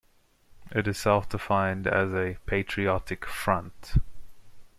It 0.71 0.87
is 0.87 0.97
self-defined 0.97 1.85
as 1.85 2.11
a 2.11 2.39
"patriotic 2.47 3.23
front". 3.23 3.99